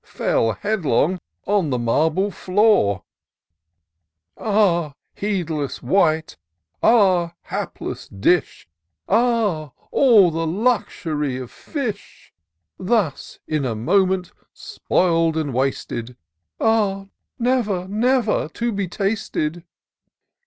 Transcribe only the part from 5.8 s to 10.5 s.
wight! ah, hapless dish! Ah! all the